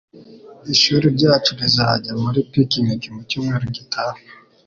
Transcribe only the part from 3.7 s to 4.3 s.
gitaha.